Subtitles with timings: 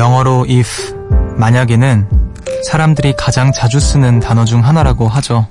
[0.00, 0.96] 영어로 if,
[1.36, 2.08] 만약에는
[2.66, 5.46] 사람들이 가장 자주 쓰는 단어 중 하나라고 하죠.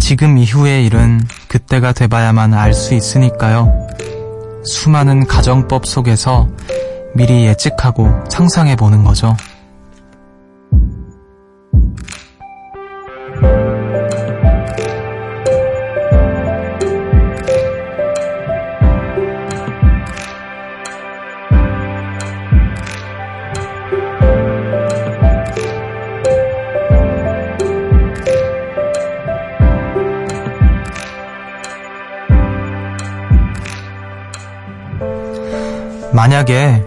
[0.00, 3.86] 지금 이후의 일은 그때가 돼봐야만 알 수 있으니까요.
[4.64, 6.48] 수많은 가정법 속에서
[7.14, 9.36] 미리 예측하고 상상해 보는 거죠.
[36.14, 36.84] 만약에,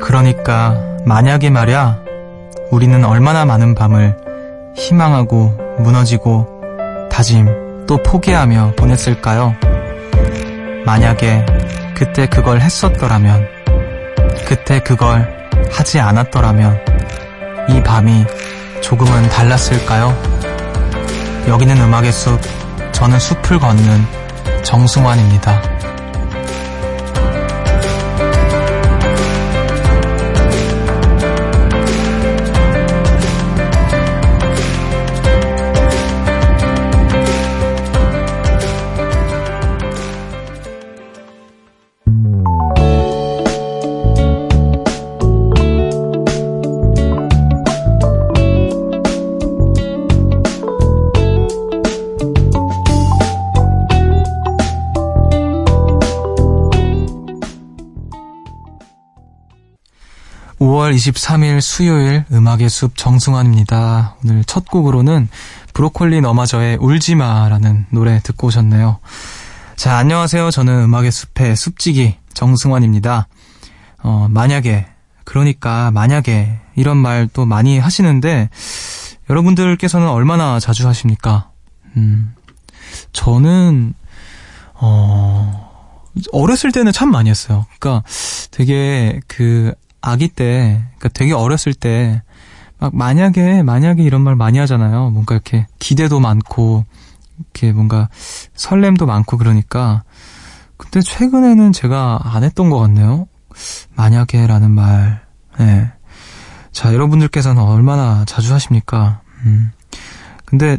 [0.00, 2.00] 그러니까, 만약에 말야,
[2.70, 4.16] 우리는 얼마나 많은 밤을
[4.74, 6.48] 희망하고 무너지고
[7.12, 9.54] 다짐 또 포기하며 보냈을까요?
[10.86, 11.44] 만약에
[11.94, 13.46] 그때 그걸 했었더라면,
[14.46, 15.28] 그때 그걸
[15.70, 16.80] 하지 않았더라면,
[17.68, 18.24] 이 밤이
[18.80, 20.16] 조금은 달랐을까요?
[21.48, 22.40] 여기는 음악의 숲,
[22.92, 25.73] 저는 숲을 걷는 정승환입니다.
[60.94, 64.16] 5월 23일 수요일 음악의 숲 정승환입니다.
[64.24, 65.28] 오늘 첫 곡으로는
[65.72, 68.98] 브로콜리 너마저의 울지마라는 노래 듣고 오셨네요.
[69.76, 70.50] 자, 안녕하세요.
[70.50, 73.26] 저는 음악의 숲의 숲지기 정승환입니다.
[74.02, 74.86] 어, 만약에,
[75.24, 78.50] 그러니까 만약에 이런 말 또 많이 하시는데
[79.28, 81.50] 여러분들께서는 얼마나 자주 하십니까?
[81.96, 82.34] 음,
[83.12, 83.94] 저는,
[84.74, 85.72] 어,
[86.32, 87.66] 어렸을 때는 참 많이 했어요.
[87.78, 88.06] 그러니까
[88.52, 92.22] 되게 그 아기 때, 그러니까 되게 어렸을 때,
[92.78, 95.08] 막 만약에, 만약에 이런 말 많이 하잖아요.
[95.10, 96.84] 뭔가 이렇게 기대도 많고,
[97.38, 98.08] 이렇게 뭔가
[98.54, 100.02] 설렘도 많고 그러니까.
[100.76, 103.26] 근데 최근에는 제가 안 했던 것 같네요.
[103.94, 105.22] 만약에라는 말.
[105.58, 105.90] 네.
[106.70, 109.20] 자, 여러분들께서는 얼마나 자주 하십니까?
[109.46, 109.72] 음.
[110.44, 110.76] 근데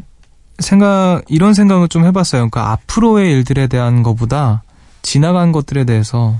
[0.59, 2.49] 생각, 이런 생각을 좀 해봤어요.
[2.49, 4.61] 그러니까 앞으로의 일들에 대한 것보다
[5.01, 6.39] 지나간 것들에 대해서,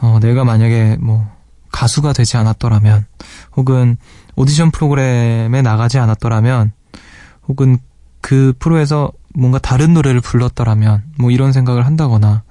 [0.00, 1.26] 어, 내가 만약에 뭐,
[1.72, 3.06] 가수가 되지 않았더라면,
[3.56, 3.96] 혹은
[4.36, 6.72] 오디션 프로그램에 나가지 않았더라면,
[7.48, 7.78] 혹은
[8.20, 12.42] 그 프로에서 뭔가 다른 노래를 불렀더라면, 뭐 이런 생각을 한다거나,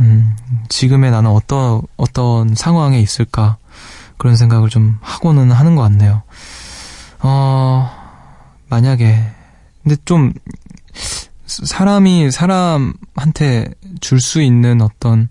[0.00, 0.34] 음,
[0.68, 3.58] 지금의 나는 어떤, 어떤 상황에 있을까,
[4.16, 6.22] 그런 생각을 좀 하고는 하는 것 같네요.
[7.20, 7.90] 어,
[8.68, 9.22] 만약에,
[9.82, 10.32] 근데 좀,
[11.46, 13.68] 사람이 사람한테
[14.00, 15.28] 줄 수 있는 어떤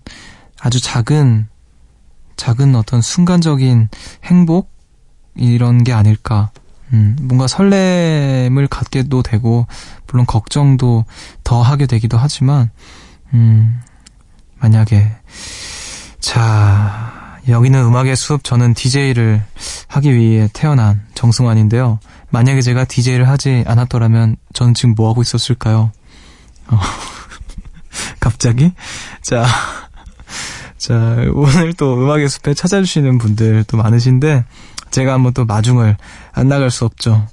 [0.60, 1.48] 아주 작은
[2.40, 3.90] 작은 어떤 순간적인
[4.24, 4.72] 행복
[5.36, 6.50] 이런 게 아닐까.
[6.94, 9.66] 음, 뭔가 설렘을 갖게도 되고
[10.06, 11.04] 물론 걱정도
[11.44, 12.70] 더 하게 되기도 하지만
[13.34, 13.82] 음,
[14.58, 15.12] 만약에
[16.18, 19.44] 자 여기는 음악의 숲 저는 DJ를
[19.88, 22.00] 하기 위해 태어난 정승환인데요.
[22.30, 25.92] 만약에 제가 DJ를 하지 않았더라면 저는 지금 뭐 하고 있었을까요?
[26.68, 26.78] 어,
[28.18, 28.72] 갑자기
[29.20, 29.44] 자
[30.80, 34.46] 자, 오늘 또 음악의 숲에 찾아주시는 분들 또 많으신데,
[34.90, 35.98] 제가 한번 또 마중을
[36.32, 37.26] 안 나갈 수 없죠.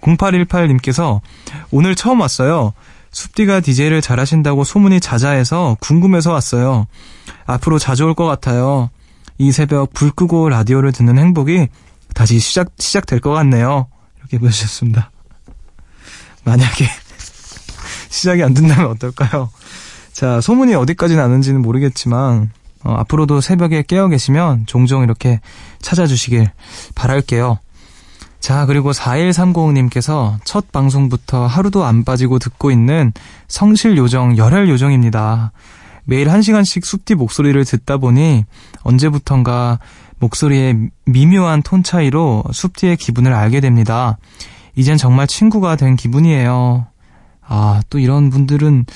[0.00, 1.20] 0818님께서
[1.70, 2.72] 오늘 처음 왔어요.
[3.12, 6.88] 숲디가 DJ를 잘하신다고 소문이 자자해서 궁금해서 왔어요.
[7.46, 8.90] 앞으로 자주 올 것 같아요.
[9.38, 11.68] 이 새벽 불 끄고 라디오를 듣는 행복이
[12.14, 13.86] 다시 시작, 시작될 것 같네요.
[14.18, 15.12] 이렇게 보내주셨습니다.
[16.44, 16.84] 만약에
[18.10, 19.50] 시작이 안 된다면 어떨까요?
[20.12, 22.50] 자, 소문이 어디까지 나는지는 모르겠지만,
[22.84, 25.40] 어, 앞으로도 새벽에 깨어 계시면 종종 이렇게
[25.80, 26.50] 찾아주시길
[26.94, 27.58] 바랄게요.
[28.40, 33.12] 자, 그리고 4130님께서 첫 방송부터 하루도 안 빠지고 듣고 있는
[33.46, 35.52] 성실 요정, 열혈 요정입니다.
[36.04, 38.44] 매일 한 시간씩 숲디 목소리를 듣다 보니
[38.82, 39.78] 언제부턴가
[40.18, 44.18] 목소리의 미묘한 톤 차이로 숲디의 기분을 알게 됩니다.
[44.74, 46.86] 이젠 정말 친구가 된 기분이에요.
[47.46, 48.86] 아, 또 이런 분들은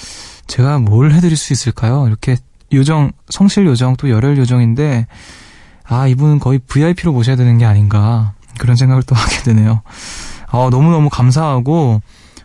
[0.46, 2.06] 제가 뭘 해드릴 수 있을까요?
[2.06, 2.36] 이렇게
[2.72, 5.06] 요정, 성실 요정 또 열혈 요정인데,
[5.84, 8.32] 아, 이분은 거의 VIP로 모셔야 되는 게 아닌가.
[8.58, 9.82] 그런 생각을 또 하게 되네요.
[10.50, 12.00] 어, 너무너무 감사하고,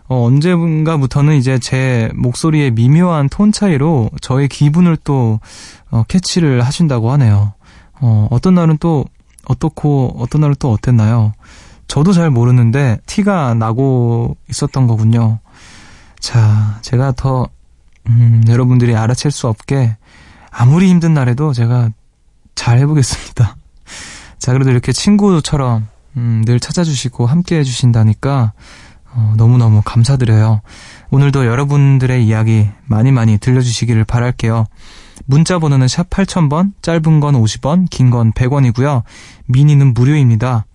[0.08, 5.40] 어, 언제인가부터는 이제 제 목소리의 미묘한 톤 차이로 저의 기분을 또,
[5.90, 7.54] 어, 캐치를 하신다고 하네요.
[8.02, 9.06] 어, 어떤 날은 또,
[9.46, 11.34] 어떻고 어떤 날은 또 어땠나요?
[11.88, 15.40] 저도 잘 모르는데 티가 나고 있었던 거군요.
[16.20, 17.48] 자, 제가 더
[18.08, 19.96] 음, 여러분들이 알아챌 수 없게
[20.50, 21.90] 아무리 힘든 날에도 제가
[22.56, 23.56] 잘 해보겠습니다.
[24.40, 25.88] 자, 그래도 이렇게 친구처럼
[26.18, 28.54] 음, 늘 찾아주시고 함께 해주신다니까
[29.14, 30.62] 어, 너무너무 감사드려요.
[31.10, 34.66] 오늘도 여러분들의 이야기 많이 많이 들려주시기를 바랄게요.
[35.26, 39.04] 문자 번호는 샵 8000번, 짧은 건 50원, 긴 건 100원이고요.
[39.48, 40.66] 미니는 무료입니다.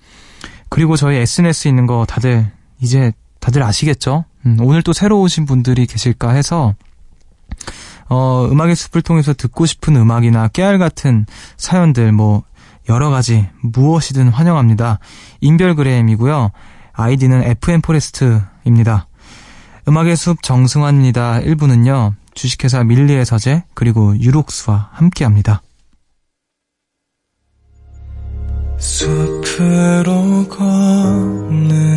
[0.68, 2.50] 그리고 저희 SNS 있는 거 다들
[2.80, 4.24] 이제 다들 아시겠죠?
[4.44, 6.74] 음, 오늘 또 새로 오신 분들이 계실까 해서
[8.08, 11.26] 어, 음악의 숲을 통해서 듣고 싶은 음악이나 깨알 같은
[11.56, 12.44] 사연들 뭐
[12.88, 15.00] 여러 가지 무엇이든 환영합니다.
[15.40, 16.50] 인별그램이고요.
[16.92, 19.08] 아이디는 FM포레스트입니다.
[19.88, 21.40] 음악의 숲 정승환입니다.
[21.40, 22.14] 1부는요.
[22.34, 25.62] 주식회사 밀리의 서재 그리고 유록스와 함께합니다.
[28.78, 31.96] 숲으로 걷는다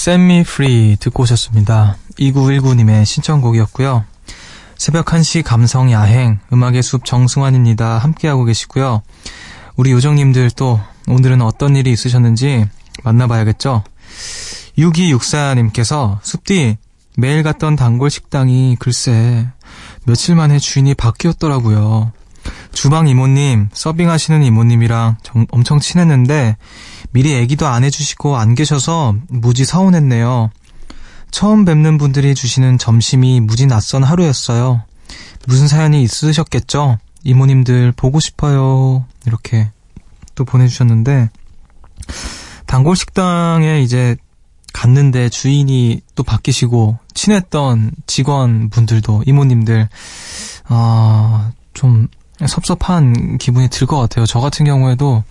[0.00, 1.98] Set Me Free 듣고 오셨습니다.
[2.18, 4.06] 2919님의 신청곡이었고요.
[4.78, 7.98] 새벽 1시 감성 야행 음악의 숲 정승환입니다.
[7.98, 9.02] 함께하고 계시고요.
[9.76, 12.64] 우리 요정님들 또 오늘은 어떤 일이 있으셨는지
[13.04, 13.84] 만나봐야겠죠?
[14.78, 16.78] 6264님께서 숲디
[17.18, 19.48] 매일 갔던 단골 식당이 글쎄
[20.06, 22.10] 며칠 만에 주인이 바뀌었더라고요.
[22.72, 26.56] 주방 이모님, 서빙하시는 이모님이랑 정, 엄청 친했는데
[27.12, 30.50] 미리 얘기도 안 해주시고 안 계셔서 무지 서운했네요.
[31.30, 34.82] 처음 뵙는 분들이 주시는 점심이 무지 낯선 하루였어요.
[35.46, 36.98] 무슨 사연이 있으셨겠죠?
[37.24, 39.04] 이모님들 보고 싶어요.
[39.26, 39.70] 이렇게
[40.34, 41.30] 또 보내주셨는데
[42.66, 44.16] 단골 식당에 이제
[44.72, 49.88] 갔는데 주인이 또 바뀌시고 친했던 직원분들도 이모님들
[50.68, 52.06] 아, 좀
[52.46, 54.24] 섭섭한 기분이 들 것 같아요.
[54.26, 55.24] 저 같은 경우에도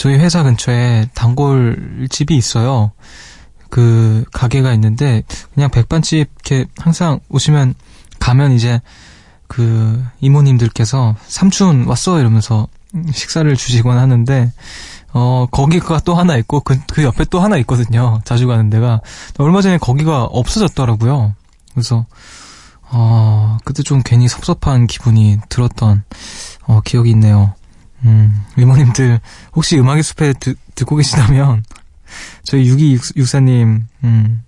[0.00, 2.92] 저희 회사 근처에 단골집이 있어요.
[3.68, 7.74] 그 가게가 있는데 그냥 백반집 이렇게 항상 오시면
[8.18, 8.80] 가면 이제
[9.46, 12.66] 그 이모님들께서 삼촌 왔어 이러면서
[13.12, 14.50] 식사를 주시곤 하는데
[15.12, 18.20] 어, 거기가 또 하나 있고, 그, 그 옆에 또 하나 있거든요.
[18.24, 19.00] 자주 가는 데가.
[19.38, 21.34] 얼마 전에 거기가 없어졌더라고요.
[21.74, 22.06] 그래서,
[22.92, 26.04] 어, 그때 좀 괜히 섭섭한 기분이 들었던,
[26.68, 27.54] 어, 기억이 있네요.
[28.04, 29.20] 음, 이모님들,
[29.54, 31.62] 혹시 음악의 숲에 드, 듣고 계시다면,
[32.44, 34.42] 저희 6264님, 음,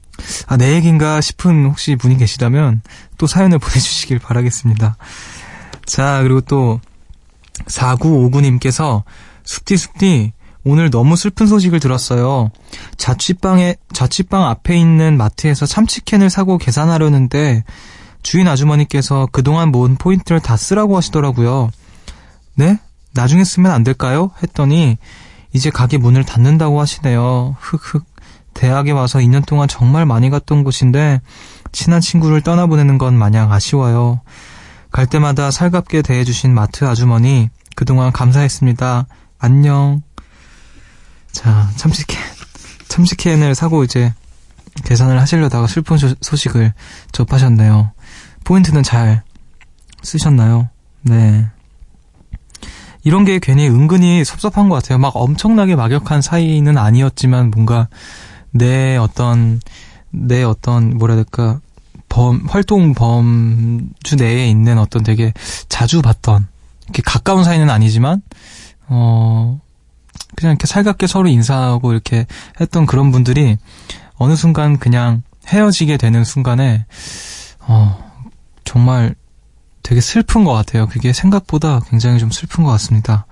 [0.46, 2.82] 아, 내 얘기인가 싶은 혹시 분이 계시다면,
[3.18, 4.96] 또 사연을 보내주시길 바라겠습니다.
[5.86, 6.80] 자, 그리고 또,
[7.66, 9.02] 4959님께서,
[9.44, 10.32] 숙디, 숙디,
[10.64, 12.50] 오늘 너무 슬픈 소식을 들었어요.
[12.96, 17.64] 자취방에, 자취방 앞에 있는 마트에서 참치캔을 사고 계산하려는데
[18.22, 21.70] 주인 아주머니께서 그동안 모은 포인트를 다 쓰라고 하시더라고요.
[22.54, 22.78] 네?
[23.14, 24.30] 나중에 쓰면 안 될까요?
[24.42, 24.98] 했더니
[25.52, 27.56] 이제 가게 문을 닫는다고 하시네요.
[27.60, 28.04] 흑흑.
[28.54, 31.20] 대학에 와서 2년 동안 정말 많이 갔던 곳인데
[31.72, 34.20] 친한 친구를 떠나보내는 건 마냥 아쉬워요.
[34.90, 39.06] 갈 때마다 살갑게 대해주신 마트 아주머니 그동안 감사했습니다.
[39.38, 40.02] 안녕.
[41.32, 42.20] 자, 참치캔.
[42.88, 44.12] 참치캔을 사고 이제
[44.84, 46.74] 계산을 하시려다가 슬픈 소식을
[47.12, 47.92] 접하셨네요.
[48.44, 49.22] 포인트는 잘
[50.02, 50.68] 쓰셨나요?
[51.02, 51.48] 네.
[53.04, 54.98] 이런 게 괜히 은근히 섭섭한 것 같아요.
[54.98, 57.88] 막 엄청나게 막역한 사이는 아니었지만 뭔가
[58.50, 59.60] 내 어떤,
[60.10, 61.60] 내 어떤, 뭐라 해야 될까,
[62.08, 65.32] 범, 활동 범주 내에 있는 어떤 되게
[65.68, 66.46] 자주 봤던,
[66.84, 68.22] 이렇게 가까운 사이는 아니지만,
[68.88, 69.60] 어,
[70.36, 72.26] 그냥 이렇게 살갑게 서로 인사하고 이렇게
[72.60, 73.58] 했던 그런 분들이
[74.16, 76.86] 어느 순간 그냥 헤어지게 되는 순간에
[77.60, 77.98] 어
[78.64, 79.14] 정말
[79.82, 80.86] 되게 슬픈 것 같아요.
[80.86, 83.26] 그게 생각보다 굉장히 좀 슬픈 것 같습니다.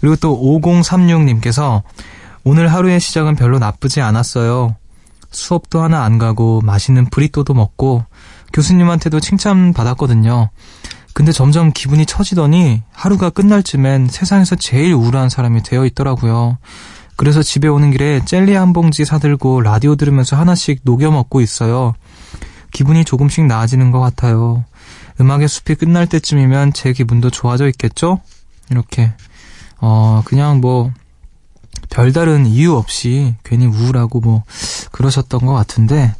[0.00, 1.82] 그리고 또 5036님께서
[2.44, 4.76] 오늘 하루의 시작은 별로 나쁘지 않았어요.
[5.30, 8.04] 수업도 하나 안 가고 맛있는 브리또도 먹고
[8.52, 10.50] 교수님한테도 칭찬받았거든요.
[11.12, 16.58] 근데 점점 기분이 처지더니 하루가 끝날 쯤엔 세상에서 제일 우울한 사람이 되어 있더라고요.
[17.16, 21.94] 그래서 집에 오는 길에 젤리 한 봉지 사들고 라디오 들으면서 하나씩 녹여 먹고 있어요.
[22.72, 24.64] 기분이 조금씩 나아지는 것 같아요.
[25.20, 28.20] 음악의 숲이 끝날 때쯤이면 제 기분도 좋아져 있겠죠?
[28.70, 29.12] 이렇게,
[29.80, 30.90] 어, 그냥 뭐,
[31.90, 34.44] 별다른 이유 없이 괜히 우울하고 뭐,
[34.92, 36.14] 그러셨던 것 같은데,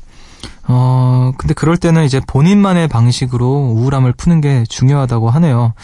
[0.69, 5.75] 어, 근데 그럴 때는 이제 본인만의 방식으로 우울함을 푸는 게 중요하다고 하네요.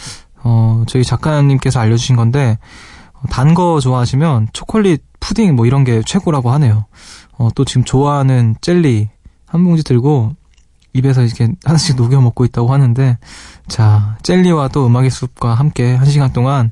[0.43, 2.57] 어, 저희 작가님께서 알려주신 건데,
[3.31, 6.85] 단 거 좋아하시면 초콜릿, 푸딩 뭐 이런 게 최고라고 하네요.
[7.37, 9.09] 어, 또 지금 좋아하는 젤리
[9.47, 10.35] 한 봉지 들고
[10.97, 13.17] 입에서 이렇게 하나씩 녹여 먹고 있다고 하는데,
[13.67, 16.71] 자, 젤리와 또 음악의 숲과 함께 한 시간 동안,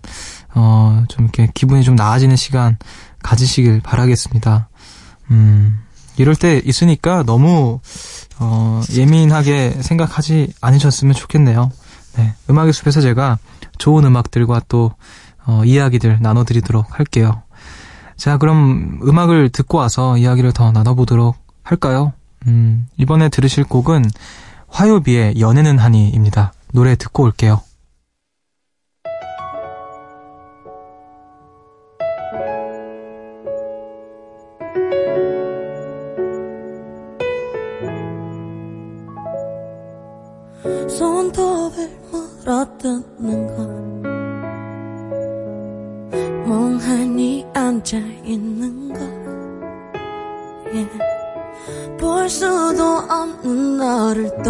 [0.53, 2.77] 어, 좀 이렇게 기분이 좀 나아지는 시간
[3.23, 4.69] 가지시길 바라겠습니다.
[5.31, 5.79] 음,
[6.17, 7.79] 이럴 때 있으니까 너무,
[8.39, 11.71] 어, 예민하게 생각하지 않으셨으면 좋겠네요.
[12.17, 12.33] 네.
[12.49, 13.37] 음악의 숲에서 제가
[13.77, 14.93] 좋은 음악들과 또,
[15.45, 17.41] 어, 이야기들 나눠드리도록 할게요.
[18.17, 22.13] 자, 그럼 음악을 듣고 와서 이야기를 더 나눠보도록 할까요?
[22.47, 24.05] 음, 이번에 들으실 곡은
[24.67, 26.53] 화요비의 연애는 하니입니다.
[26.73, 27.61] 노래 듣고 올게요.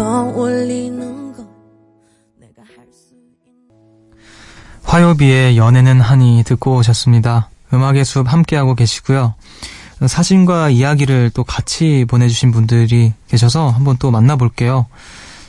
[0.06, 1.44] 떠올리는 것
[2.38, 3.74] 내가 할 수 있는
[4.84, 7.50] 화요비의 연애는 하니 듣고 오셨습니다.
[7.72, 9.34] 음악의 숲 함께하고 계시고요.
[10.06, 14.86] 사진과 이야기를 또 같이 보내주신 분들이 계셔서 한번 또 만나볼게요.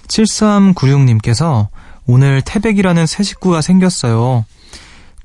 [0.08, 1.68] 7396님께서
[2.08, 4.44] 오늘 태백이라는 새 식구가 생겼어요.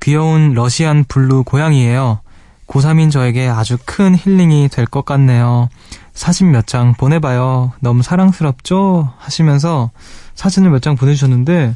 [0.01, 2.19] 귀여운 Russian Blue 고양이에요.
[2.67, 5.69] 고3인 저에게 아주 큰 힐링이 될 것 같네요.
[6.13, 7.73] 사진 몇 장 보내봐요.
[7.81, 9.11] 너무 사랑스럽죠?
[9.17, 9.91] 하시면서
[10.35, 11.73] 사진을 몇 장 보내주셨는데,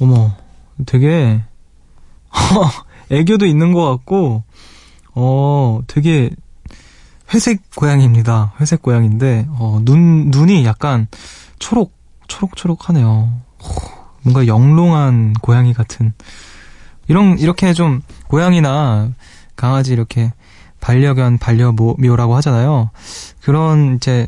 [0.00, 0.32] 어머,
[0.86, 1.42] 되게,
[3.10, 4.44] 애교도 있는 것 같고,
[5.14, 6.30] 어, 되게
[7.34, 8.54] 회색 고양이입니다.
[8.60, 11.06] 회색 고양인데, 어, 눈, 눈이 약간
[11.58, 11.92] 초록,
[12.28, 13.32] 초록초록하네요.
[14.22, 16.12] 뭔가 영롱한 고양이 같은.
[17.08, 19.10] 이런, 이렇게 좀, 고양이나
[19.56, 20.32] 강아지 이렇게
[20.80, 22.90] 반려견, 반려묘라고 하잖아요.
[23.42, 24.26] 그런 이제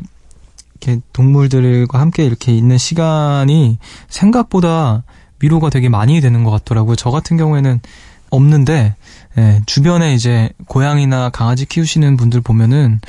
[0.81, 3.77] 이렇게 동물들과 함께 이렇게 있는 시간이
[4.09, 5.03] 생각보다
[5.39, 6.95] 위로가 되게 많이 되는 것 같더라고요.
[6.95, 7.79] 저 같은 경우에는
[8.29, 8.95] 없는데
[9.37, 12.99] 예, 주변에 이제 고양이나 강아지 키우시는 분들 보면은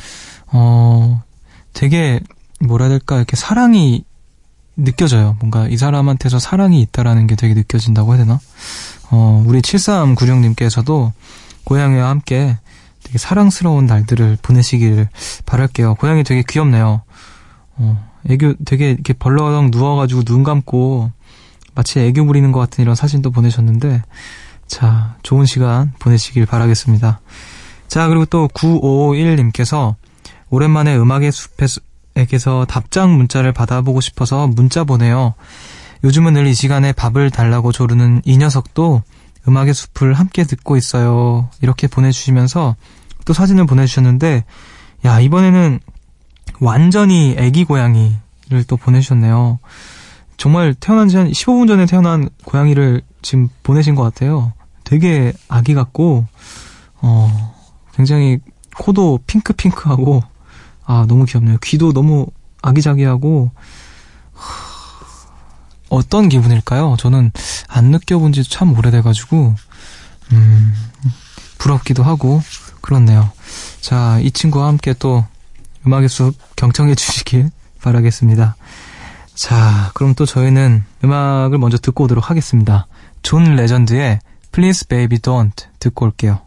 [0.49, 1.23] 어
[1.73, 2.21] 되게
[2.61, 4.05] 뭐라 해야 될까 이렇게 사랑이
[4.77, 5.37] 느껴져요.
[5.41, 8.41] 뭔가 이 사람한테서 사랑이 있다라는 게 되게 느껴진다고 해야 되나?
[9.11, 11.13] 어 우리 7396님께서도
[11.65, 12.59] 고양이와 함께
[13.05, 15.09] 되게 사랑스러운 날들을 보내시길
[15.47, 15.95] 바랄게요.
[15.95, 17.03] 고양이 되게 귀엽네요.
[17.77, 21.13] 어, 애교 되게 이렇게 벌렁 누워가지고 눈 감고
[21.75, 24.03] 마치 애교 부리는 것 같은 이런 사진도 보내셨는데
[24.67, 27.21] 자 좋은 시간 보내시길 바라겠습니다.
[27.89, 29.95] 자 그리고 또 9551님께서
[30.51, 35.35] 오랜만에 음악의 숲에서 답장 문자를 받아보고 싶어서 문자 보내요.
[36.05, 39.03] 요즘은 늘 이 시간에 밥을 달라고 조르는 이 녀석도
[39.49, 41.49] 음악의 숲을 함께 듣고 있어요.
[41.61, 42.77] 이렇게 보내주시면서
[43.25, 44.45] 또 사진을 보내주셨는데,
[45.05, 45.81] 야, 이번에는
[46.61, 49.59] 완전히 애기 고양이를 또 보내주셨네요.
[50.37, 54.53] 정말 태어난 지 한 15분 전에 태어난 고양이를 지금 보내신 것 같아요.
[54.85, 56.27] 되게 아기 같고,
[57.01, 57.55] 어,
[57.95, 58.39] 굉장히
[58.77, 60.23] 코도 핑크핑크하고,
[60.85, 61.59] 아, 너무 귀엽네요.
[61.63, 62.27] 귀도 너무
[62.63, 63.51] 아기자기하고,
[65.89, 66.97] 어떤 기분일까요?
[66.99, 67.31] 저는
[67.69, 69.55] 안 느껴본 지 참 오래돼가지고,
[70.33, 70.75] 음,
[71.59, 72.43] 부럽기도 하고,
[72.81, 73.31] 그렇네요.
[73.81, 75.25] 자, 이 친구와 함께 또
[75.87, 77.51] 음악의 숲 경청해 주시길
[77.83, 78.57] 바라겠습니다.
[79.35, 82.87] 자, 그럼 또 저희는 음악을 먼저 듣고 오도록 하겠습니다.
[83.23, 84.21] 존 레전드의
[84.53, 86.41] Please Baby Don't 듣고 올게요.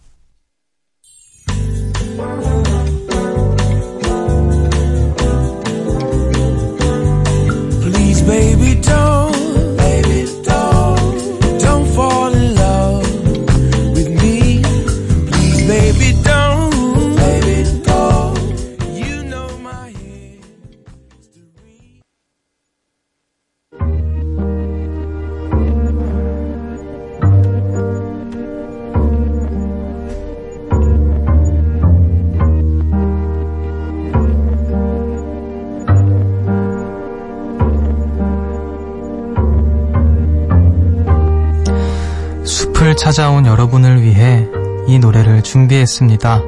[45.87, 46.41] 했습니다.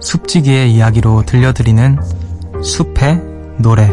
[0.00, 1.98] 숲지기의 이야기로 들려드리는
[2.62, 3.20] 숲의
[3.58, 3.90] 노래.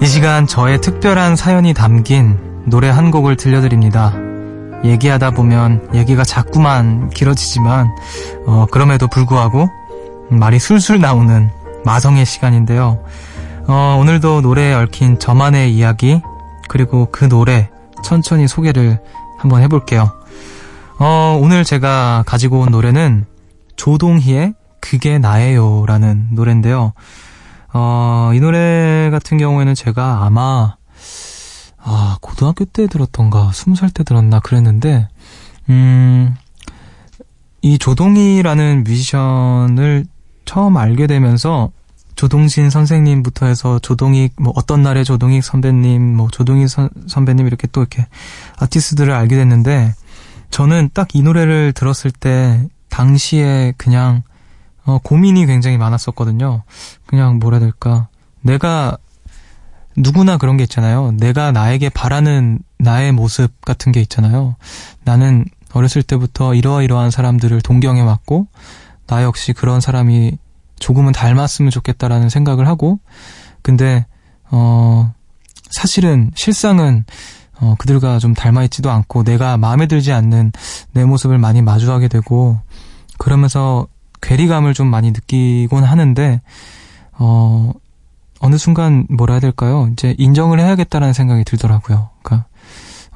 [0.00, 4.14] 이 시간 저의 특별한 사연이 담긴 노래 한 곡을 들려드립니다.
[4.84, 7.88] 얘기하다 보면 얘기가 자꾸만 길어지지만
[8.46, 9.68] 어, 그럼에도 불구하고
[10.30, 11.50] 말이 술술 나오는
[11.84, 12.98] 마성의 시간인데요.
[13.68, 16.20] 어, 오늘도 노래에 얽힌 저만의 이야기
[16.68, 17.70] 그리고 그 노래
[18.04, 19.00] 천천히 소개를
[19.38, 20.10] 한번 해볼게요.
[20.98, 23.26] 어, 오늘 제가 가지고 온 노래는
[23.76, 26.92] 조동희의 그게 나예요 라는 노래인데요.
[27.72, 30.76] 어, 이 노래 같은 경우에는 제가 아마
[31.84, 35.08] 아, 고등학교 때 들었던가, 스무 살 때 들었나 그랬는데,
[35.68, 36.36] 음,
[37.60, 40.04] 이 조동희라는 뮤지션을
[40.44, 41.72] 처음 알게 되면서
[42.22, 47.80] 조동신 선생님부터 해서 조동희 뭐 어떤 날의 조동희 선배님 뭐 조동희 선, 선배님 이렇게 또
[47.80, 48.06] 이렇게
[48.60, 49.92] 아티스트들을 알게 됐는데
[50.48, 54.22] 저는 딱 이 노래를 들었을 때 당시에 그냥
[54.84, 56.62] 어, 고민이 굉장히 많았었거든요.
[57.06, 58.06] 그냥 뭐라 해야 될까
[58.40, 58.96] 내가
[59.96, 61.10] 누구나 그런 게 있잖아요.
[61.18, 64.54] 내가 나에게 바라는 나의 모습 같은 게 있잖아요.
[65.02, 68.46] 나는 어렸을 때부터 이러이러한 사람들을 동경해 왔고
[69.08, 70.38] 나 역시 그런 사람이
[70.82, 72.98] 조금은 닮았으면 좋겠다라는 생각을 하고
[73.62, 74.04] 근데
[74.50, 75.14] 어
[75.70, 77.04] 사실은 실상은
[77.60, 80.52] 어 그들과 좀 닮아 있지도 않고 내가 마음에 들지 않는
[80.92, 82.58] 내 모습을 많이 마주하게 되고
[83.16, 83.86] 그러면서
[84.20, 86.42] 괴리감을 좀 많이 느끼곤 하는데
[87.12, 87.72] 어
[88.40, 89.88] 어느 순간 뭐라 해야 될까요?
[89.92, 92.10] 이제 인정을 해야겠다라는 생각이 들더라고요.
[92.22, 92.48] 그러니까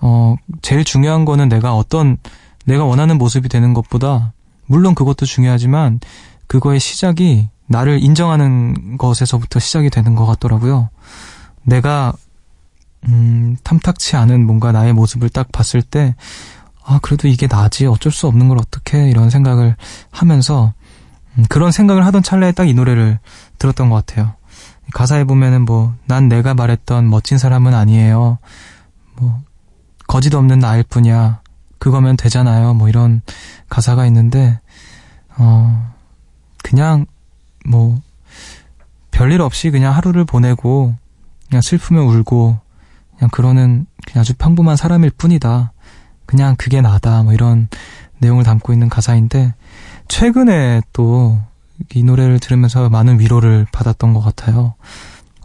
[0.00, 2.16] 어 제일 중요한 거는 내가 어떤
[2.64, 4.32] 내가 원하는 모습이 되는 것보다
[4.66, 5.98] 물론 그것도 중요하지만
[6.46, 10.90] 그거의 시작이 나를 인정하는 것에서부터 시작이 되는 것 같더라고요.
[11.62, 12.12] 내가
[13.08, 16.14] 음, 탐탁치 않은 뭔가 나의 모습을 딱 봤을 때,
[16.84, 17.86] 아, 그래도 이게 나지.
[17.86, 19.76] 어쩔 수 없는 걸 어떻게, 이런 생각을
[20.10, 20.72] 하면서,
[21.38, 23.18] 음, 그런 생각을 하던 찰나에 딱 이 노래를
[23.58, 24.34] 들었던 것 같아요.
[24.92, 28.38] 가사에 보면은 뭐, 난 내가 말했던 멋진 사람은 아니에요.
[29.16, 29.40] 뭐,
[30.08, 31.40] 거짓 없는 나일 뿐이야.
[31.78, 32.74] 그거면 되잖아요.
[32.74, 33.22] 뭐 이런
[33.68, 34.58] 가사가 있는데,
[35.36, 35.92] 어,
[36.62, 37.06] 그냥,
[37.66, 38.00] 뭐,
[39.10, 40.94] 별일 없이 그냥 하루를 보내고,
[41.48, 42.58] 그냥 슬프면 울고,
[43.16, 45.72] 그냥 그러는 그냥 아주 평범한 사람일 뿐이다.
[46.26, 47.22] 그냥 그게 나다.
[47.22, 47.68] 뭐 이런
[48.18, 49.54] 내용을 담고 있는 가사인데,
[50.08, 51.40] 최근에 또
[51.94, 54.74] 이 노래를 들으면서 많은 위로를 받았던 것 같아요.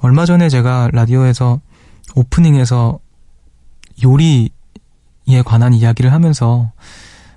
[0.01, 1.59] 얼마 전에 제가 라디오에서
[2.15, 2.99] 오프닝에서
[4.03, 4.49] 요리에
[5.45, 6.71] 관한 이야기를 하면서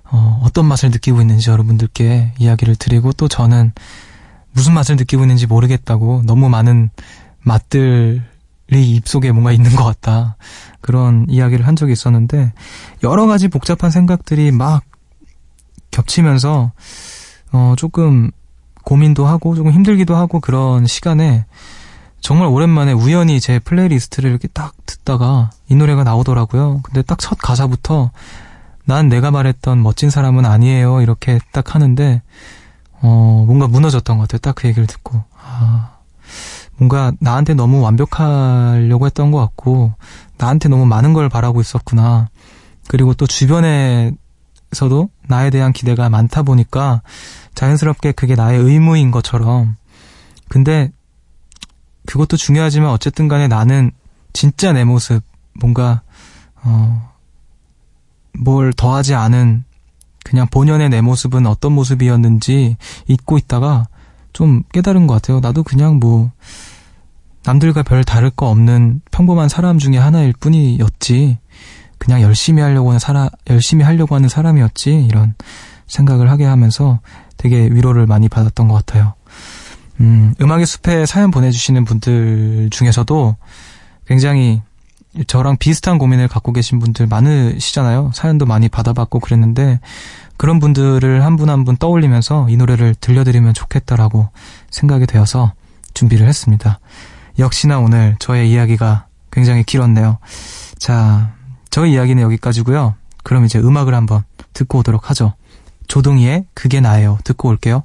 [0.04, 3.72] 어, 어떤 맛을 느끼고 있는지 여러분들께 이야기를 드리고 또 저는
[4.54, 6.90] 무슨 맛을 느끼고 있는지 모르겠다고 너무 많은
[7.42, 8.20] 맛들이
[8.72, 10.36] 입속에 뭔가 있는 것 같다.
[10.80, 12.52] 그런 이야기를 한 적이 있었는데
[13.02, 14.82] 여러 가지 복잡한 생각들이 막
[15.90, 16.72] 겹치면서
[17.52, 18.30] 어, 조금
[18.84, 21.46] 고민도 하고 조금 힘들기도 하고 그런 시간에
[22.20, 26.80] 정말 오랜만에 우연히 제 playlist를 이렇게 딱 듣다가 이 노래가 나오더라고요.
[26.82, 28.10] 근데 딱 첫 가사부터
[28.86, 31.00] 난 내가 말했던 멋진 사람은 아니에요.
[31.00, 32.22] 이렇게 딱 하는데,
[33.06, 34.38] 어, 뭔가 무너졌던 것 같아요.
[34.38, 35.22] 딱 그 얘기를 듣고.
[35.38, 35.98] 아,
[36.76, 39.92] 뭔가 나한테 너무 완벽하려고 했던 것 같고,
[40.38, 42.28] 나한테 너무 많은 걸 바라고 있었구나.
[42.88, 44.16] 그리고 또 주변에서도
[45.28, 47.02] 나에 대한 기대가 많다 보니까
[47.54, 49.76] 자연스럽게 그게 나의 의무인 것처럼.
[50.48, 50.90] 근데
[52.06, 53.90] 그것도 중요하지만 어쨌든 간에 나는
[54.32, 55.22] 진짜 내 모습,
[55.60, 56.02] 뭔가,
[56.62, 57.10] 어,
[58.38, 59.63] 뭘 더하지 않은
[60.24, 63.86] 그냥 본연의 내 모습은 어떤 모습이었는지 잊고 있다가
[64.32, 65.38] 좀 깨달은 것 같아요.
[65.38, 66.32] 나도 그냥 뭐
[67.44, 71.38] 남들과 별 다를 거 없는 평범한 사람 중에 하나일 뿐이었지.
[71.98, 75.06] 그냥 열심히 하려고 하는 사람, 열심히 하려고 하는 사람이었지.
[75.08, 75.34] 이런
[75.86, 77.00] 생각을 하게 하면서
[77.36, 79.14] 되게 위로를 많이 받았던 것 같아요.
[80.00, 83.36] 음, 음악의 숲에 사연 보내주시는 분들 중에서도
[84.06, 84.62] 굉장히
[85.26, 88.10] 저랑 비슷한 고민을 갖고 계신 분들 많으시잖아요.
[88.14, 89.80] 사연도 많이 받아봤고 그랬는데
[90.36, 94.28] 그런 분들을 한분 한분 떠올리면서 이 노래를 들려드리면 좋겠다라고
[94.70, 95.52] 생각이 되어서
[95.94, 96.80] 준비를 했습니다.
[97.38, 100.18] 역시나 오늘 저의 이야기가 굉장히 길었네요.
[100.78, 101.32] 자,
[101.70, 102.94] 저의 이야기는 여기까지고요.
[103.22, 105.34] 그럼 이제 음악을 한번 듣고 오도록 하죠.
[105.88, 107.18] 조동희의 그게 나예요.
[107.24, 107.82] 듣고 올게요.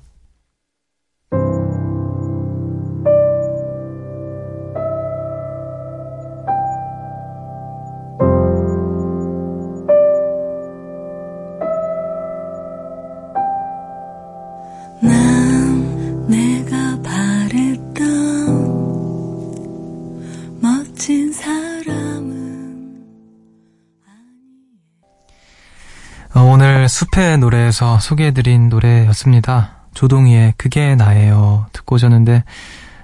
[27.19, 29.71] 숲의 노래에서 소개해드린 노래였습니다.
[29.93, 31.65] 조동희의 그게 나예요.
[31.73, 32.45] 듣고 오셨는데,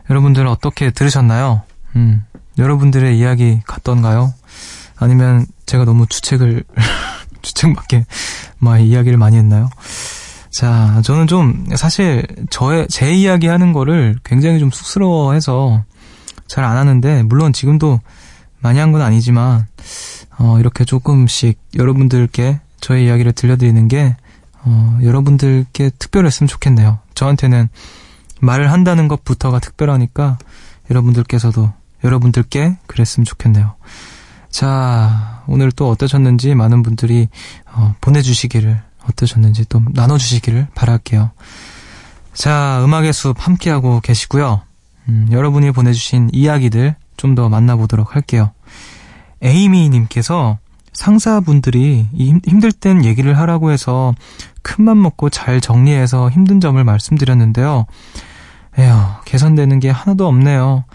[0.10, 1.64] 여러분들 어떻게 들으셨나요?
[1.98, 2.24] 음,
[2.58, 4.34] 여러분들의 이야기 같던가요?
[4.96, 6.64] 아니면 제가 너무 주책을,
[7.42, 8.06] 주책밖에,
[8.58, 9.70] 막 이야기를 많이 했나요?
[10.50, 15.84] 자, 저는 좀, 사실, 저의, 제 이야기 하는 거를 굉장히 좀 쑥스러워해서
[16.48, 18.00] 잘 안 하는데, 물론 지금도
[18.62, 19.68] 많이 한 건 아니지만,
[20.38, 24.16] 어, 이렇게 조금씩 여러분들께 저의 이야기를 들려드리는 게
[24.62, 27.00] 어, 여러분들께 특별했으면 좋겠네요.
[27.16, 27.68] 저한테는
[28.42, 30.38] 말을 한다는 것부터가 특별하니까
[30.92, 33.74] 여러분들께서도 여러분들께 그랬으면 좋겠네요.
[34.52, 37.28] 자, 오늘 또 어떠셨는지 많은 분들이
[37.74, 41.32] 어, 보내주시기를 어떠셨는지 또 나눠주시기를 바랄게요.
[42.36, 44.62] 자, 음악의 숲 함께하고 계시고요.
[45.10, 48.52] 음, 여러분이 보내주신 이야기들 좀 더 만나보도록 할게요.
[49.42, 50.60] 에이미님께서
[50.96, 54.14] 상사분들이 힘들 땐 얘기를 하라고 해서
[54.64, 57.86] 큰맘 먹고 잘 정리해서 힘든 점을 말씀드렸는데요.
[58.78, 58.94] 에휴,
[59.26, 60.86] 개선되는 게 하나도 없네요.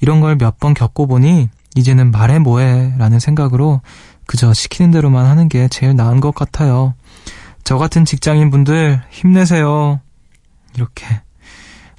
[0.00, 3.80] 이런 걸 몇 번 겪어보니 이제는 말해 뭐해 라는 생각으로
[4.26, 6.94] 그저 시키는 대로만 하는 게 제일 나은 것 같아요.
[7.64, 10.00] 저 같은 직장인 분들 힘내세요.
[10.74, 11.06] 이렇게.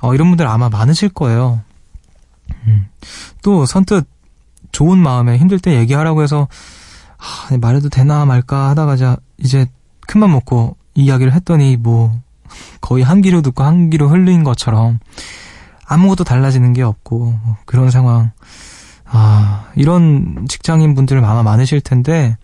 [0.02, 1.62] 어, 이런 분들 아마 많으실 거예요.
[2.68, 2.88] 음.
[3.44, 4.08] 또 선뜻
[4.72, 6.48] 좋은 마음에 힘들 때 얘기하라고 해서
[7.20, 8.96] 아, 말해도 되나 말까 하다가
[9.38, 9.68] 이제
[10.08, 12.20] 큰맘 먹고 이야기를 했더니 뭐
[12.82, 15.00] 거의 한 귀로 듣고 한 귀로 흘린 것처럼
[15.86, 18.32] 아무것도 달라지는 게 없고 뭐 그런 상황.
[19.12, 22.38] 아, 이런 직장인 분들 아마 많으실 텐데,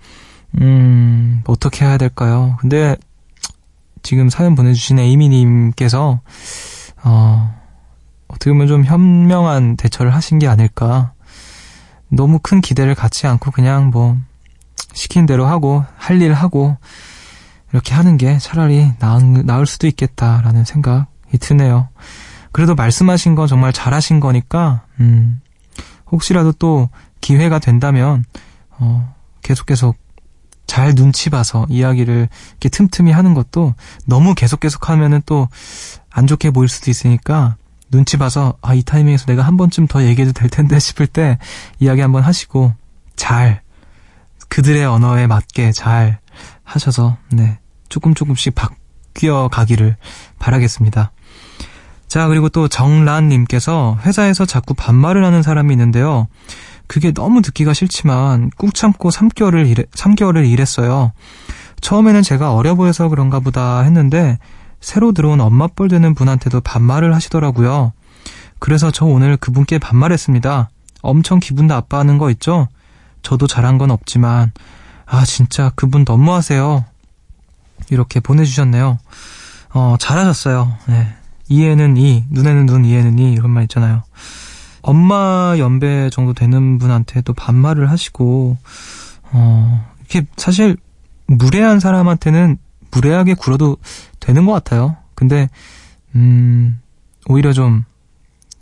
[0.59, 2.57] 음, 어떻게 해야 될까요?
[2.59, 2.95] 근데
[4.01, 6.21] 지금 사연 보내주신 에이미님께서,
[7.03, 7.55] 어,
[8.27, 11.13] 어떻게 보면 좀 현명한 대처를 하신 게 아닐까.
[12.09, 14.17] 너무 큰 기대를 갖지 않고 그냥 뭐
[14.95, 16.77] 시킨 대로 하고 할 일 하고
[17.71, 21.89] 이렇게 하는 게 차라리 나은, 나을 수도 있겠다라는 생각이 드네요.
[22.51, 25.41] 그래도 말씀하신 건 정말 잘하신 거니까 음,
[26.11, 26.89] 혹시라도 또
[27.21, 28.23] 기회가 된다면
[28.69, 29.97] 어, 계속 계속
[30.65, 35.47] 잘 눈치 봐서 이야기를 이렇게 틈틈이 하는 것도 너무 계속 계속 하면은 또
[36.17, 37.57] 안 좋게 보일 수도 있으니까
[37.91, 41.37] 눈치 봐서 아 이 타이밍에서 내가 한 번쯤 더 얘기해도 될 텐데 싶을 때
[41.79, 42.73] 이야기 한번 하시고
[43.17, 43.61] 잘
[44.55, 46.19] 그들의 언어에 맞게 잘
[46.63, 49.97] 하셔서 네 조금 조금씩 바뀌어 가기를
[50.39, 51.11] 바라겠습니다.
[52.07, 56.29] 자 그리고 또 정란님께서 회사에서 자꾸 반말을 하는 사람이 있는데요.
[56.87, 61.11] 그게 너무 듣기가 싫지만 꾹 참고 3개월을 일해, 3개월을 일했어요.
[61.81, 64.39] 처음에는 제가 어려 보여서 그런가 보다 했는데
[64.79, 67.91] 새로 들어온 엄마뻘 되는 분한테도 반말을 하시더라고요.
[68.59, 70.69] 그래서 저 오늘 그분께 반말했습니다.
[71.01, 72.69] 엄청 기분 나빠하는 거 있죠?
[73.25, 74.51] 저도 잘한 건 없지만,
[75.07, 76.85] 아, 진짜 그분 너무하세요.
[77.89, 78.99] 이렇게 보내주셨네요.
[79.73, 80.77] 어, 잘하셨어요.
[80.85, 81.11] 네.
[81.49, 84.03] 이해는 이, 눈에는 눈, 이해는 이, 이런 말 있잖아요.
[84.83, 88.57] 엄마 연배 정도 되는 분한테도 반말을 하시고,
[89.31, 90.77] 어, 이렇게 사실
[91.25, 92.59] 무례한 사람한테는
[92.91, 93.77] 무례하게 굴어도
[94.19, 94.97] 되는 것 같아요.
[95.15, 95.49] 근데,
[96.13, 96.79] 음,
[97.25, 97.85] 오히려 좀,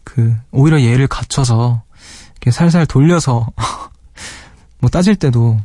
[0.06, 1.84] 그, 오히려 얘를 갖춰서,
[2.32, 3.50] 이렇게 살살 돌려서,
[4.84, 5.58] 뭐 따질 때도,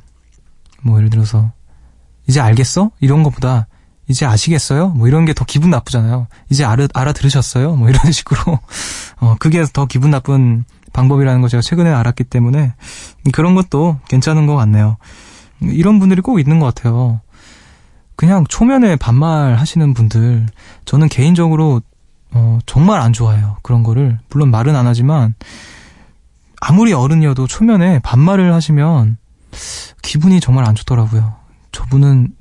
[0.81, 1.51] 뭐 예를 들어서,
[2.29, 2.93] 이제 알겠어?
[3.01, 3.67] 이런 것보다,
[4.07, 4.91] 이제 아시겠어요?
[4.91, 6.29] 뭐 이런 게 더 기분 나쁘잖아요.
[6.51, 7.75] 이제 알아, 알아들으셨어요?
[7.75, 8.61] 뭐 이런 식으로.
[9.19, 12.75] 어, 그게 더 기분 나쁜 방법이라는 걸 제가 최근에 알았기 때문에
[13.33, 14.99] 그런 것도 괜찮은 것 같네요.
[15.63, 17.21] 이런 분들이 꼭 있는 것 같아요.
[18.15, 20.47] 그냥 초면에 반말 하시는 분들
[20.85, 21.83] 저는 개인적으로
[22.31, 23.57] 어, 정말 안 좋아해요.
[23.63, 25.35] 그런 거를 물론 말은 안 하지만
[26.61, 29.19] 아무리 어른이어도 초면에 반말을 하시면
[30.03, 31.35] 기분이 정말 안 좋더라고요.
[31.73, 32.35] 저분은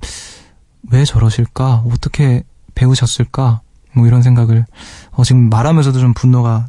[0.91, 1.83] 왜 저러실까?
[1.91, 2.43] 어떻게
[2.75, 3.61] 배우셨을까?
[3.93, 4.65] 뭐 이런 생각을
[5.11, 6.67] 어, 지금 말하면서도 좀 분노가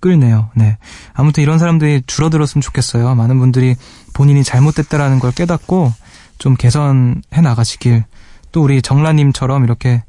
[0.00, 0.50] 끌네요.
[0.54, 0.78] 네.
[1.12, 3.14] 아무튼 이런 사람들이 줄어들었으면 좋겠어요.
[3.14, 3.76] 많은 분들이
[4.14, 5.92] 본인이 잘못됐다라는 걸 깨닫고
[6.38, 8.04] 좀 개선해 나가시길
[8.52, 10.02] 또 우리 정라님처럼 이렇게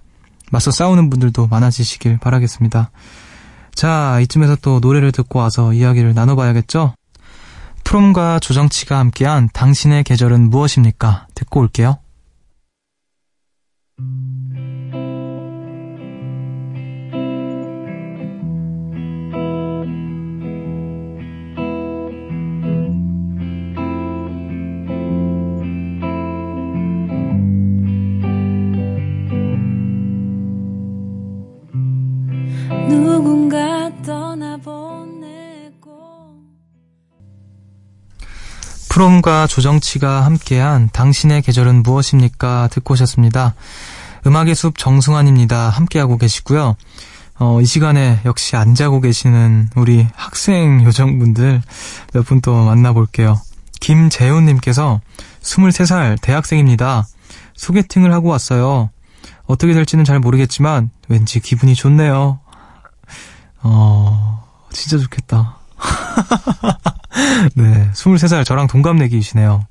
[0.50, 2.92] 맞서 싸우는 분들도 많아지시길 바라겠습니다.
[3.74, 6.94] 자, 이쯤에서 또 노래를 듣고 와서 이야기를 나눠봐야겠죠?
[7.84, 11.28] 프롬과 조정치가 함께한 당신의 계절은 무엇입니까?
[11.36, 11.98] 듣고 올게요.
[32.90, 35.92] 누군가 떠나보내고
[38.90, 42.68] 프롬과 조정치가 함께한 당신의 계절은 무엇입니까?
[42.72, 43.56] 듣고 오셨습니다.
[44.28, 45.70] 음악의 숲 정승환입니다.
[45.70, 46.76] 함께하고 계시고요.
[47.40, 51.62] 어, 이 시간에 역시 안 자고 계시는 우리 학생 요정분들
[52.14, 53.40] 몇 분 또 만나볼게요.
[53.80, 55.02] 김재훈님께서
[55.42, 57.08] 23살 대학생입니다.
[57.56, 58.92] 소개팅을 하고 왔어요.
[59.48, 62.41] 어떻게 될지는 잘 모르겠지만 왠지 기분이 좋네요.
[63.64, 65.58] 어, 진짜 좋겠다.
[67.56, 69.66] 네, 23살 저랑 동갑내기이시네요.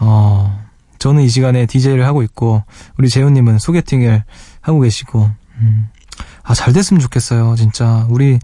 [0.00, 0.66] 어,
[0.98, 2.62] 저는 이 시간에 DJ를 하고 있고,
[2.98, 4.24] 우리 재훈님은 소개팅을
[4.60, 5.88] 하고 계시고, 음,
[6.42, 8.06] 아, 잘 됐으면 좋겠어요, 진짜.
[8.08, 8.38] 우리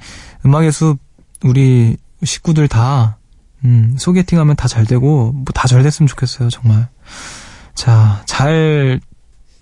[0.44, 0.98] 음악의 숲,
[1.44, 3.18] 우리 식구들 다,
[3.64, 6.88] 음, 소개팅 하면 다 잘 되고, 뭐 다 잘 됐으면 좋겠어요, 정말.
[7.74, 9.00] 자, 잘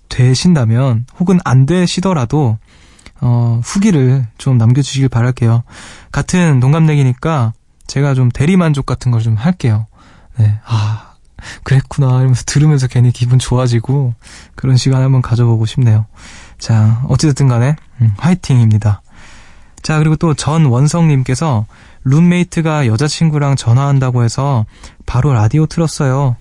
[0.09, 2.59] 되신다면, 혹은 안 되시더라도,
[3.21, 5.63] 어, 후기를 좀 남겨주시길 바랄게요.
[6.13, 7.53] 같은 동갑내기니까
[7.87, 9.87] 제가 좀 대리만족 같은 걸 좀 할게요.
[10.39, 11.15] 네, 아,
[11.65, 12.19] 그랬구나.
[12.19, 14.15] 이러면서 들으면서 괜히 기분 좋아지고
[14.55, 16.07] 그런 시간 한번 가져보고 싶네요.
[16.59, 19.03] 자, 어찌됐든 간에, 음, 화이팅입니다.
[19.83, 21.67] 자, 그리고 또 전원성님께서
[22.05, 24.65] 룸메이트가 여자친구랑 전화한다고 해서
[25.07, 26.37] 바로 라디오 틀었어요.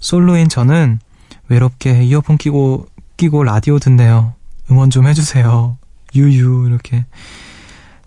[0.00, 0.98] 솔로인 저는
[1.48, 4.34] 외롭게 이어폰 끼고, 끼고 라디오 듣네요.
[4.70, 5.76] 응원 좀 해주세요.
[6.14, 7.04] 유유 이렇게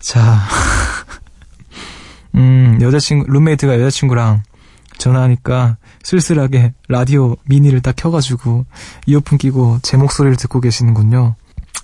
[0.00, 0.40] 자
[2.34, 4.42] 음, 여자친구 룸메이트가 여자친구랑
[4.98, 8.66] 전화하니까 쓸쓸하게 라디오 미니를 딱 켜가지고
[9.06, 11.34] 이어폰 끼고 제 목소리를 듣고 계시는군요.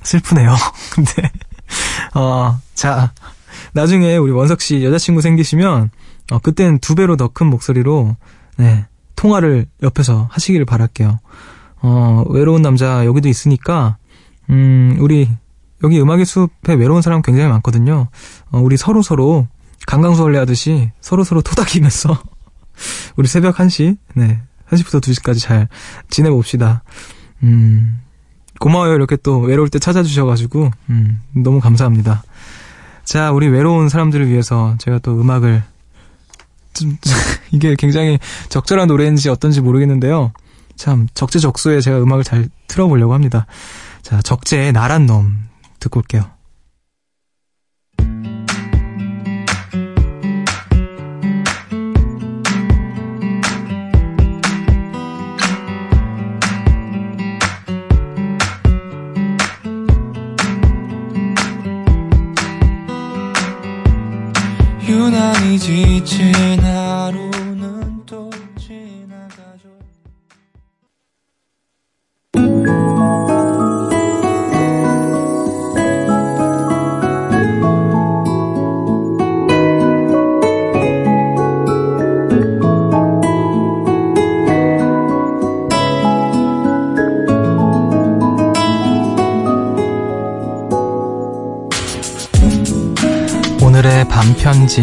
[0.03, 0.55] 슬프네요.
[0.95, 1.31] 근데
[2.15, 3.13] 어, 자
[3.73, 5.91] 나중에 우리 원석 씨 여자친구 생기시면
[6.31, 8.17] 어, 그때는 두 배로 더 큰 목소리로
[8.57, 11.21] 네 통화를 옆에서 하시기를 바랄게요.
[11.83, 13.97] 어, 외로운 남자 여기도 있으니까
[14.51, 15.29] 음, 우리
[15.83, 18.09] 여기 음악의 숲에 외로운 사람 굉장히 많거든요.
[18.51, 19.49] 어, 우리 서로 서로
[19.87, 22.23] 강강수월래 하듯이 서로 서로 토닥이면서
[23.17, 25.69] 우리 새벽 1시, 네, 1시부터 2시까지 잘
[26.11, 26.83] 지내봅시다.
[27.43, 28.01] 음,
[28.59, 28.95] 고마워요.
[28.95, 32.23] 이렇게 또 외로울 때 찾아주셔가지고, 음, 너무 감사합니다.
[33.05, 35.63] 자, 우리 외로운 사람들을 위해서 제가 또 음악을,
[36.75, 36.97] 좀,
[37.51, 40.33] 이게 굉장히 적절한 노래인지 어떤지 모르겠는데요.
[40.77, 43.47] 참, 적재적소에 제가 음악을 잘 틀어보려고 합니다.
[44.03, 45.50] 자, 적재의 나란 놈.
[45.81, 46.31] 듣고 올게요.
[65.59, 66.50] 지친
[94.71, 94.83] 반편지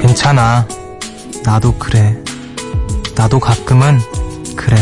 [0.00, 0.66] 괜찮아.
[1.44, 2.16] 나도 그래.
[3.16, 3.98] 나도 가끔은
[4.54, 4.76] 그래.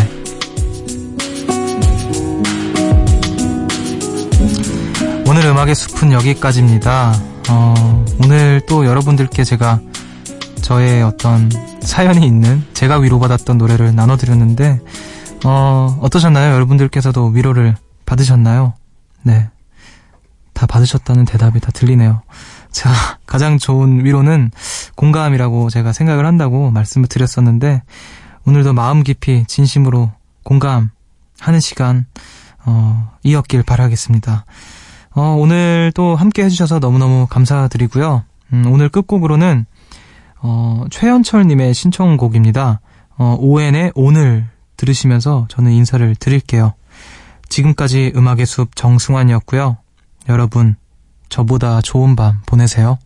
[5.27, 7.15] 오늘 음악의 숲은 여기까지입니다.
[7.49, 9.81] 어, 오늘 또 여러분들께 제가
[10.61, 11.51] 저의 어떤
[11.81, 14.81] 사연이 있는 제가 위로받았던 노래를 나눠드렸는데
[15.45, 16.55] 어, 어떠셨나요?
[16.55, 18.75] 여러분들께서도 위로를 받으셨나요?
[19.23, 19.49] 네.
[20.53, 22.23] 다 받으셨다는 대답이 다 들리네요.
[22.73, 22.91] 자,
[23.27, 24.51] 가장 좋은 위로는
[24.97, 27.83] 공감이라고 제가 생각을 한다고 말씀을 드렸었는데,
[28.47, 30.11] 오늘도 마음 깊이 진심으로
[30.43, 32.07] 공감하는 시간,
[32.65, 34.45] 어, 이었길 바라겠습니다.
[35.15, 38.25] 어, 오늘 또 함께 해주셔서 너무너무 감사드리고요.
[38.53, 39.67] 음, 오늘 끝곡으로는,
[40.41, 42.81] 어, 최현철님의 신청곡입니다.
[43.17, 46.73] 어, ON의 오늘 들으시면서 저는 인사를 드릴게요.
[47.51, 49.77] 지금까지 음악의 숲 정승환이었고요.
[50.31, 50.77] 여러분,
[51.29, 52.99] 저보다 좋은 밤 보내세요.